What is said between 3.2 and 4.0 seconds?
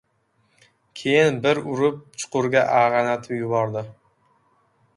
yubordi.